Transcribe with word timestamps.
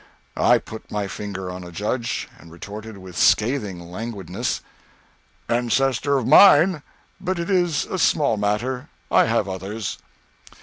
I 0.35 0.57
put 0.57 0.89
my 0.89 1.07
finger 1.07 1.51
on 1.51 1.63
a 1.63 1.71
judge, 1.71 2.27
and 2.39 2.51
retorted 2.51 2.97
with 2.97 3.15
scathing 3.15 3.81
languidness 3.91 4.61
"Ancestor 5.47 6.17
of 6.17 6.25
mine. 6.25 6.81
But 7.19 7.37
it 7.37 7.51
is 7.51 7.85
a 7.85 7.99
small 7.99 8.35
matter. 8.35 8.89
I 9.11 9.25
have 9.25 9.47
others." 9.47 9.99